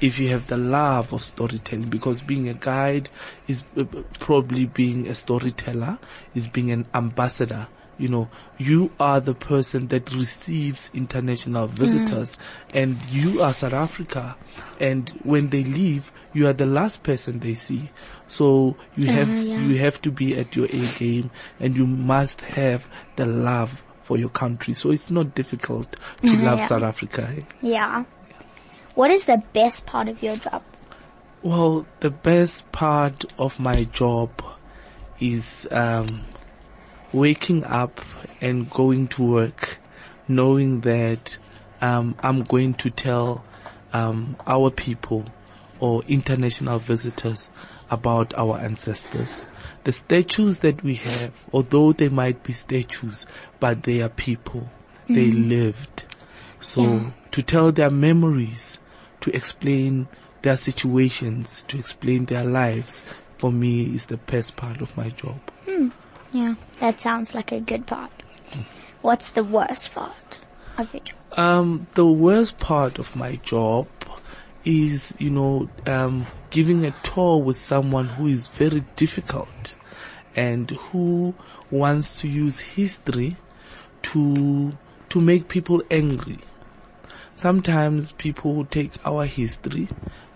if 0.00 0.18
you 0.18 0.28
have 0.30 0.46
the 0.46 0.56
love 0.56 1.12
of 1.12 1.22
storytelling. 1.22 1.90
Because 1.90 2.22
being 2.22 2.48
a 2.48 2.54
guide 2.54 3.10
is 3.46 3.62
uh, 3.76 3.84
probably 4.20 4.64
being 4.64 5.06
a 5.06 5.14
storyteller, 5.14 5.98
is 6.34 6.48
being 6.48 6.70
an 6.70 6.86
ambassador. 6.94 7.68
You 7.98 8.08
know, 8.08 8.30
you 8.58 8.92
are 9.00 9.20
the 9.20 9.34
person 9.34 9.88
that 9.88 10.12
receives 10.12 10.90
international 10.94 11.68
mm. 11.68 11.72
visitors, 11.72 12.36
and 12.72 13.04
you 13.06 13.42
are 13.42 13.52
South 13.52 13.72
Africa. 13.72 14.36
And 14.80 15.10
when 15.24 15.50
they 15.50 15.64
leave, 15.64 16.12
you 16.32 16.46
are 16.46 16.52
the 16.52 16.66
last 16.66 17.02
person 17.02 17.40
they 17.40 17.54
see. 17.54 17.90
So 18.28 18.76
you 18.96 19.08
uh-huh, 19.08 19.18
have 19.18 19.28
yeah. 19.28 19.58
you 19.58 19.78
have 19.78 20.00
to 20.02 20.10
be 20.10 20.38
at 20.38 20.54
your 20.54 20.66
A 20.66 20.86
game, 20.98 21.30
and 21.58 21.76
you 21.76 21.86
must 21.86 22.40
have 22.42 22.88
the 23.16 23.26
love 23.26 23.82
for 24.02 24.16
your 24.16 24.30
country. 24.30 24.72
So 24.74 24.90
it's 24.90 25.10
not 25.10 25.34
difficult 25.34 25.92
to 25.92 25.98
mm-hmm, 26.28 26.44
love 26.44 26.60
Yeah. 26.60 26.66
South 26.68 26.82
Africa. 26.82 27.34
Yeah. 27.60 28.04
What 28.94 29.10
is 29.10 29.26
the 29.26 29.42
best 29.52 29.86
part 29.86 30.08
of 30.08 30.22
your 30.22 30.36
job? 30.36 30.62
Well, 31.42 31.86
the 32.00 32.10
best 32.10 32.70
part 32.72 33.24
of 33.38 33.60
my 33.60 33.84
job 33.84 34.30
is 35.20 35.68
um, 35.70 36.24
waking 37.12 37.64
up 37.64 38.00
and 38.40 38.70
going 38.70 39.08
to 39.08 39.22
work, 39.22 39.78
knowing 40.26 40.80
that 40.82 41.38
um, 41.80 42.14
I'm 42.22 42.42
going 42.42 42.74
to 42.74 42.90
tell 42.90 43.44
um, 43.92 44.36
our 44.46 44.70
people 44.70 45.26
or 45.80 46.02
international 46.08 46.78
visitors 46.78 47.50
about 47.90 48.34
our 48.34 48.58
ancestors. 48.58 49.46
The 49.84 49.92
statues 49.92 50.58
that 50.58 50.82
we 50.82 50.94
have, 50.96 51.32
although 51.52 51.92
they 51.92 52.08
might 52.08 52.42
be 52.42 52.52
statues, 52.52 53.26
but 53.60 53.84
they 53.84 54.02
are 54.02 54.08
people. 54.08 54.68
They 55.08 55.30
lived. 55.30 56.04
So 56.60 56.82
Yeah. 56.82 57.10
to 57.30 57.42
tell 57.42 57.72
their 57.72 57.90
memories, 57.90 58.78
to 59.22 59.34
explain 59.34 60.08
their 60.42 60.56
situations, 60.56 61.64
to 61.68 61.78
explain 61.78 62.26
their 62.26 62.44
lives, 62.44 63.02
for 63.38 63.50
me 63.50 63.94
is 63.94 64.06
the 64.06 64.18
best 64.18 64.56
part 64.56 64.82
of 64.82 64.94
my 64.96 65.08
job. 65.08 65.40
Yeah. 66.32 66.54
That 66.80 67.00
sounds 67.00 67.34
like 67.34 67.52
a 67.52 67.60
good 67.60 67.86
part. 67.86 68.10
What's 69.02 69.30
the 69.30 69.44
worst 69.44 69.92
part 69.92 70.40
of 70.76 70.92
your 70.92 71.02
job? 71.02 71.16
Um, 71.38 71.86
the 71.94 72.06
worst 72.06 72.58
part 72.58 72.98
of 72.98 73.14
my 73.14 73.36
job 73.36 73.88
is, 74.64 75.14
you 75.18 75.30
know, 75.30 75.68
um, 75.86 76.26
giving 76.50 76.84
a 76.84 76.90
tour 77.02 77.38
with 77.42 77.56
someone 77.56 78.06
who 78.08 78.26
is 78.26 78.48
very 78.48 78.80
difficult 78.96 79.74
and 80.34 80.70
who 80.70 81.34
wants 81.70 82.20
to 82.20 82.28
use 82.28 82.58
history 82.58 83.36
to, 84.02 84.72
to 85.10 85.20
make 85.20 85.48
people 85.48 85.82
angry. 85.90 86.40
sometimes 87.34 88.12
people 88.12 88.64
take 88.64 88.92
our 89.06 89.24
history 89.24 89.88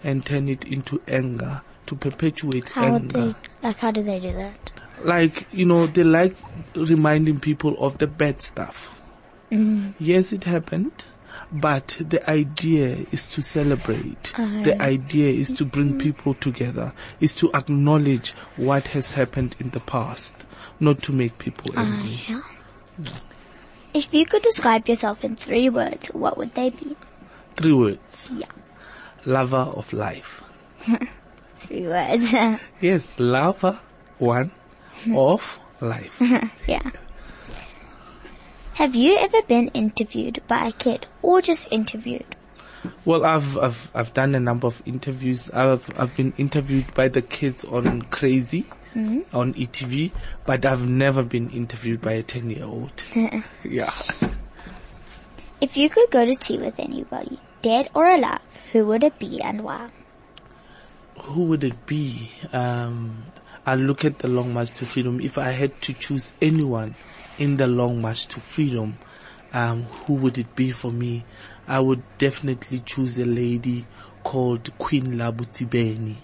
and 0.05 0.25
turn 0.25 0.49
it 0.49 0.65
into 0.65 1.03
anger 1.09 1.63
to 1.87 1.97
perpetuate 1.97 2.65
How 2.69 2.97
anger. 2.97 3.13
they, 3.13 3.35
like, 3.69 3.79
how 3.79 3.91
do 3.91 4.03
they 4.03 4.21
do 4.21 4.33
that? 4.35 4.73
Like, 5.05 5.47
you 5.53 5.65
know, 5.65 5.87
they 5.87 6.05
like 6.05 6.37
reminding 6.75 7.41
people 7.41 7.77
of 7.79 7.99
the 7.99 8.07
bad 8.07 8.43
stuff. 8.43 8.91
Mm. 9.51 9.95
Yes, 9.99 10.33
it 10.33 10.45
happened, 10.45 11.05
but 11.51 11.99
the 12.01 12.29
idea 12.31 13.05
is 13.13 13.27
to 13.27 13.43
celebrate. 13.43 14.33
The 14.37 14.81
idea 14.81 15.31
is 15.31 15.51
to 15.53 15.65
bring 15.65 15.99
people 15.99 16.35
together, 16.35 16.93
is 17.21 17.35
to 17.37 17.51
acknowledge 17.53 18.31
what 18.57 18.89
has 18.89 19.11
happened 19.11 19.57
in 19.59 19.71
the 19.71 19.81
past, 19.81 20.33
not 20.81 21.03
to 21.03 21.13
make 21.13 21.39
people 21.39 21.79
angry. 21.79 22.21
If 23.95 24.15
you 24.15 24.25
could 24.25 24.43
describe 24.43 24.89
yourself 24.89 25.23
in 25.23 25.37
three 25.37 25.69
words, 25.69 26.07
what 26.09 26.39
would 26.39 26.55
they 26.55 26.71
be? 26.71 26.97
Three 27.57 27.73
words. 27.75 28.31
Yeah. 28.33 28.47
Lover 29.27 29.57
of 29.57 29.93
life. 29.93 30.43
Three 31.61 31.87
words. 31.87 32.33
Yes, 32.81 33.07
lover, 33.19 33.79
one, 34.19 34.51
of 35.15 35.59
life. 35.81 36.21
yeah. 36.69 36.91
Have 38.75 38.95
you 38.95 39.17
ever 39.19 39.43
been 39.43 39.69
interviewed 39.69 40.43
by 40.49 40.69
a 40.69 40.73
kid 40.73 41.07
or 41.21 41.43
just 41.43 41.69
interviewed? 41.71 42.37
Well, 43.05 43.25
I've, 43.25 43.57
I've, 43.59 43.91
I've 43.95 44.15
done 44.15 44.35
a 44.35 44.41
number 44.41 44.67
of 44.67 44.83
interviews. 44.87 45.51
I've, 45.51 45.89
I've 45.99 46.17
been 46.17 46.33
interviewed 46.37 46.93
by 46.95 47.09
the 47.09 47.23
kids 47.23 47.65
on 47.65 48.03
Craz-e, 48.03 48.65
on 49.33 49.55
ETV, 49.55 50.13
but 50.45 50.65
I've 50.65 50.87
never 50.89 51.23
been 51.23 51.51
interviewed 51.51 52.01
by 52.01 52.13
a 52.13 52.23
10 52.23 52.51
year 52.51 52.65
old. 52.65 53.05
yeah. 53.65 53.93
If 55.61 55.77
you 55.77 55.89
could 55.89 56.11
go 56.11 56.25
to 56.27 56.35
tea 56.35 56.59
with 56.59 56.79
anybody, 56.81 57.39
dead 57.63 57.89
or 57.95 58.07
alive, 58.07 58.41
who 58.73 58.87
would 58.87 59.05
it 59.05 59.19
be 59.19 59.41
and 59.41 59.63
why? 59.63 59.91
Who 61.21 61.45
would 61.45 61.63
it 61.63 61.87
be? 61.87 62.33
Um, 62.53 63.27
I 63.65 63.77
look 63.77 64.05
at 64.05 64.19
the 64.19 64.29
Long 64.29 64.53
March 64.53 64.71
to 64.73 64.87
Freedom. 64.87 65.21
If 65.21 65.39
I 65.39 65.51
had 65.51 65.81
to 65.83 65.93
choose 65.95 66.33
anyone 66.43 66.97
in 67.39 67.57
the 67.59 67.69
Long 67.69 68.01
March 68.01 68.27
to 68.29 68.41
Freedom, 68.41 68.99
um, 69.53 69.85
who 69.85 70.15
would 70.15 70.37
it 70.39 70.57
be 70.57 70.71
for 70.73 70.91
me? 70.91 71.25
I 71.69 71.81
would 71.81 72.03
definitely 72.19 72.81
choose 72.81 73.19
a 73.19 73.25
lady 73.25 73.87
called 74.25 74.77
Queen 74.79 75.17
Labotsibeni. 75.17 76.17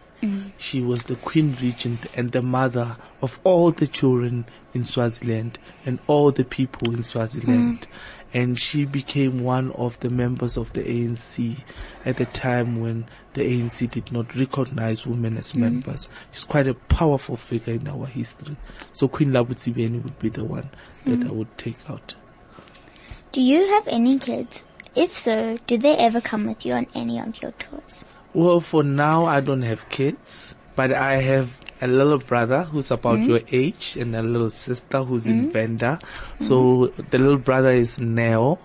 She 0.56 0.80
was 0.80 1.04
the 1.04 1.14
Queen 1.14 1.56
Regent 1.60 2.06
and 2.12 2.32
the 2.32 2.42
mother 2.42 2.96
of 3.22 3.38
all 3.44 3.70
the 3.70 3.86
children 3.86 4.46
in 4.74 4.82
Swaziland 4.82 5.58
and 5.86 6.00
all 6.08 6.32
the 6.32 6.44
people 6.44 6.92
in 6.92 7.04
Swaziland. 7.04 7.86
And 8.34 8.58
she 8.58 8.84
became 8.84 9.44
one 9.44 9.70
of 9.72 10.00
the 10.00 10.10
members 10.10 10.56
of 10.56 10.72
the 10.72 10.82
ANC 10.82 11.58
at 12.04 12.16
the 12.16 12.26
time 12.26 12.80
when 12.80 13.08
the 13.38 13.60
ANC 13.60 13.90
did 13.90 14.12
not 14.12 14.34
recognize 14.34 15.06
women 15.06 15.38
as 15.38 15.52
mm. 15.52 15.60
members. 15.60 16.08
She's 16.32 16.44
quite 16.44 16.66
a 16.66 16.74
powerful 16.74 17.36
figure 17.36 17.74
in 17.74 17.88
our 17.88 18.06
history. 18.06 18.56
So 18.92 19.08
Queen 19.08 19.30
Labotsibeni 19.30 20.02
would 20.02 20.18
be 20.18 20.28
the 20.28 20.44
one 20.44 20.70
that 21.04 21.20
mm. 21.20 21.28
I 21.28 21.32
would 21.32 21.56
take 21.56 21.78
out. 21.88 22.14
Do 23.32 23.40
you 23.40 23.66
have 23.66 23.86
any 23.88 24.18
kids? 24.18 24.64
If 24.94 25.16
so, 25.16 25.58
do 25.66 25.78
they 25.78 25.96
ever 25.96 26.20
come 26.20 26.46
with 26.46 26.66
you 26.66 26.72
on 26.72 26.86
any 26.94 27.20
of 27.20 27.40
your 27.40 27.52
tours? 27.52 28.04
Well, 28.34 28.60
for 28.60 28.82
now, 28.82 29.26
I 29.26 29.40
don't 29.40 29.62
have 29.62 29.88
kids, 29.88 30.54
but 30.74 30.92
I 30.92 31.16
have 31.16 31.50
a 31.80 31.86
little 31.86 32.18
brother 32.18 32.64
who's 32.64 32.90
about 32.90 33.18
mm. 33.18 33.28
your 33.28 33.40
age 33.52 33.96
and 33.96 34.16
a 34.16 34.22
little 34.22 34.50
sister 34.50 35.02
who's 35.02 35.26
in 35.26 35.50
Venda. 35.52 36.00
So 36.40 36.88
the 37.10 37.18
little 37.18 37.38
brother 37.38 37.70
is 37.70 37.98
Neo, 37.98 38.58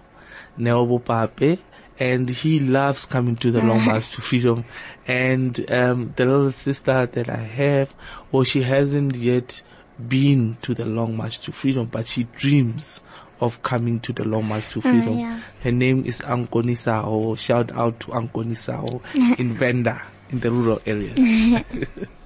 Neo 0.58 0.86
Bopape, 0.86 1.60
and 2.00 2.30
he 2.30 2.60
loves 2.60 3.06
coming 3.06 3.36
to 3.38 3.52
the 3.52 3.62
Long 3.64 3.86
March 3.86 4.12
to 4.12 4.22
Freedom. 4.22 4.66
And 5.08 5.72
um, 5.72 6.14
the 6.16 6.26
little 6.26 6.52
sister 6.52 7.06
that 7.06 7.30
I 7.30 7.38
have, 7.38 7.94
well, 8.32 8.44
she 8.44 8.64
hasn't 8.64 9.16
yet 9.16 9.62
been 10.08 10.58
to 10.64 10.74
the 10.74 10.86
Long 10.86 11.16
March 11.16 11.40
to 11.42 11.52
Freedom, 11.52 11.86
but 11.86 12.08
she 12.08 12.24
dreams 12.24 13.00
of 13.40 13.62
coming 13.62 14.00
to 14.02 14.14
the 14.14 14.24
Long 14.24 14.46
March 14.46 14.68
to 14.72 14.82
Freedom. 14.82 15.20
yeah. 15.20 15.40
Her 15.62 15.72
name 15.72 16.06
is 16.06 16.20
Ankoni 16.20 16.78
Sao. 16.78 17.36
Shout 17.36 17.72
out 17.74 18.00
to 18.02 18.08
Ankoni 18.08 18.56
Sao 18.58 19.02
in 19.38 19.54
Venda, 19.54 20.02
in 20.30 20.40
the 20.40 20.52
rural 20.52 20.82
areas. 20.86 21.18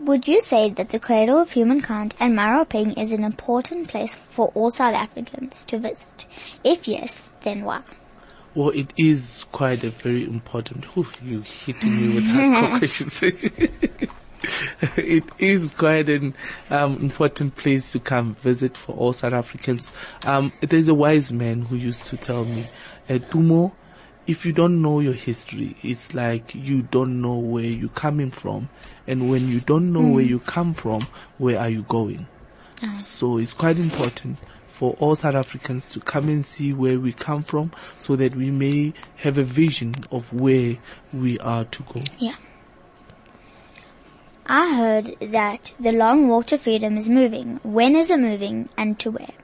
Would 0.00 0.28
you 0.28 0.40
say 0.40 0.70
that 0.70 0.90
the 0.90 0.98
cradle 0.98 1.38
of 1.38 1.50
humankind 1.50 2.14
and 2.20 2.36
Maropeng 2.36 2.96
is 2.96 3.12
an 3.12 3.24
important 3.24 3.88
place 3.88 4.14
for 4.28 4.52
all 4.54 4.70
South 4.70 4.94
Africans 4.94 5.64
to 5.66 5.78
visit? 5.78 6.26
If 6.62 6.86
yes, 6.86 7.22
then 7.42 7.64
why? 7.64 7.82
well, 8.58 8.70
it 8.70 8.92
is 8.96 9.44
quite 9.52 9.84
a 9.84 9.90
very 9.90 10.24
important. 10.24 10.84
Whew, 10.86 11.06
you 11.22 11.42
hitting 11.42 11.96
me 11.96 12.14
with 12.16 12.24
hardcore 12.26 12.78
questions. 12.78 13.22
it 14.96 15.24
is 15.38 15.70
quite 15.74 16.08
an 16.08 16.34
um, 16.68 16.96
important 16.96 17.54
place 17.54 17.92
to 17.92 18.00
come 18.00 18.34
visit 18.36 18.76
for 18.76 18.96
all 18.96 19.12
South 19.12 19.32
Africans. 19.32 19.92
Um, 20.24 20.52
there's 20.60 20.88
a 20.88 20.94
wise 20.94 21.32
man 21.32 21.62
who 21.62 21.76
used 21.76 22.06
to 22.06 22.16
tell 22.16 22.44
me, 22.44 22.68
uh, 23.08 23.14
Tumo, 23.14 23.72
if 24.28 24.44
you 24.44 24.52
don't 24.52 24.82
know 24.82 25.00
your 25.00 25.14
history, 25.14 25.74
it's 25.82 26.14
like 26.14 26.54
you 26.54 26.82
don't 26.82 27.22
know 27.22 27.38
where 27.38 27.64
you're 27.64 27.88
coming 27.88 28.30
from. 28.30 28.68
And 29.06 29.30
when 29.30 29.48
you 29.48 29.60
don't 29.60 29.90
know 29.90 30.02
where 30.02 30.24
mm. 30.24 30.28
you 30.28 30.38
come 30.38 30.74
from, 30.74 31.00
where 31.38 31.58
are 31.58 31.70
you 31.70 31.82
going? 31.84 32.28
Ah. 32.82 33.00
So 33.00 33.38
it's 33.38 33.54
quite 33.54 33.78
important 33.78 34.38
for 34.68 34.94
all 35.00 35.14
South 35.14 35.34
Africans 35.34 35.88
to 35.88 36.00
come 36.00 36.28
and 36.28 36.44
see 36.44 36.74
where 36.74 37.00
we 37.00 37.12
come 37.12 37.42
from 37.42 37.72
so 37.98 38.16
that 38.16 38.36
we 38.36 38.50
may 38.50 38.92
have 39.16 39.38
a 39.38 39.42
vision 39.42 39.94
of 40.12 40.30
where 40.34 40.76
we 41.10 41.38
are 41.40 41.64
to 41.64 41.82
go. 41.84 42.02
Yeah. 42.18 42.36
I 44.46 44.74
heard 44.74 45.16
that 45.20 45.72
the 45.80 45.92
Long 45.92 46.28
Walk 46.28 46.48
to 46.48 46.58
Freedom 46.58 46.98
is 46.98 47.08
moving. 47.08 47.60
When 47.62 47.96
is 47.96 48.10
it 48.10 48.20
moving 48.20 48.68
and 48.76 48.98
to 49.00 49.10
where? 49.10 49.34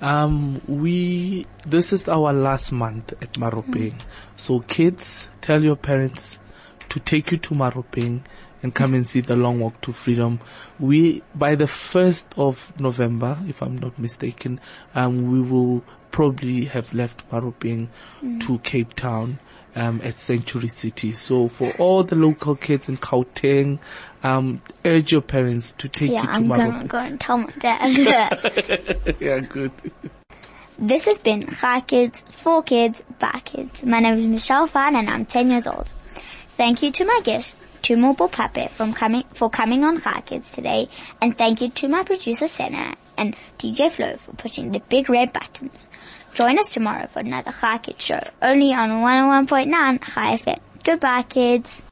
Um, 0.00 0.62
we, 0.66 1.46
this 1.66 1.92
is 1.92 2.08
our 2.08 2.32
last 2.32 2.72
month 2.72 3.12
at 3.22 3.34
Maropeng. 3.34 4.00
So 4.36 4.60
kids, 4.60 5.28
tell 5.40 5.62
your 5.62 5.76
parents 5.76 6.38
to 6.88 7.00
take 7.00 7.30
you 7.30 7.38
to 7.38 7.54
Maropeng 7.54 8.22
and 8.62 8.74
come 8.74 8.94
and 8.94 9.06
see 9.06 9.20
the 9.20 9.36
long 9.36 9.60
walk 9.60 9.80
to 9.82 9.92
freedom. 9.92 10.40
We, 10.78 11.22
by 11.34 11.54
the 11.54 11.64
1st 11.64 12.24
of 12.36 12.78
November, 12.80 13.38
if 13.46 13.62
I'm 13.62 13.78
not 13.78 13.98
mistaken, 13.98 14.60
um, 14.94 15.30
we 15.30 15.40
will 15.40 15.82
probably 16.10 16.64
have 16.64 16.92
left 16.92 17.28
Maropeng 17.30 17.88
to 18.40 18.58
Cape 18.58 18.94
Town. 18.94 19.38
Um, 19.76 20.00
at 20.02 20.14
Century 20.14 20.68
City. 20.68 21.12
So 21.12 21.48
for 21.48 21.70
all 21.78 22.02
the 22.02 22.16
local 22.16 22.56
kids 22.56 22.88
in 22.88 22.96
Gauteng, 22.96 23.78
um, 24.24 24.60
urge 24.84 25.12
your 25.12 25.20
parents 25.20 25.72
to 25.74 25.88
take 25.88 26.10
Yeah, 26.10 26.22
you 26.22 26.26
to 26.26 26.32
I'm 26.32 26.48
gonna 26.48 26.84
go 26.86 26.98
and 26.98 27.20
tell 27.20 27.38
my 27.38 27.52
dad. 27.58 27.96
yeah, 29.20 29.38
good. 29.40 29.70
this 30.78 31.04
has 31.04 31.18
been 31.18 31.42
Hi 31.42 31.80
Kids, 31.82 32.20
for 32.20 32.62
Kids, 32.62 33.02
by 33.18 33.40
Kids. 33.44 33.84
My 33.84 34.00
name 34.00 34.18
is 34.18 34.26
Michelle 34.26 34.66
Fan 34.66 34.96
and 34.96 35.08
I'm 35.08 35.24
10 35.24 35.50
years 35.50 35.66
old. 35.66 35.92
Thank 36.56 36.82
you 36.82 36.90
to 36.92 37.04
my 37.04 37.20
guest, 37.22 37.54
Tumo 37.82 38.14
Pape, 38.30 38.70
from 38.72 38.92
coming, 38.92 39.24
for 39.34 39.48
coming 39.50 39.84
on 39.84 39.96
Hi 39.98 40.20
Kids 40.22 40.50
today. 40.50 40.88
And 41.22 41.38
thank 41.38 41.60
you 41.60 41.70
to 41.70 41.88
my 41.88 42.02
producer 42.02 42.48
Senna 42.48 42.96
and 43.16 43.36
DJ 43.58 43.90
Flo 43.92 44.16
for 44.16 44.32
pushing 44.32 44.72
the 44.72 44.80
big 44.80 45.08
red 45.08 45.32
buttons. 45.32 45.88
Join 46.34 46.58
us 46.58 46.68
tomorrow 46.68 47.06
for 47.08 47.20
another 47.20 47.50
Hi 47.50 47.78
Kids 47.78 48.04
show, 48.04 48.20
only 48.40 48.72
on 48.72 48.90
101.9 48.90 50.02
Hi 50.02 50.36
FM. 50.36 50.58
Goodbye 50.84 51.22
kids. 51.22 51.82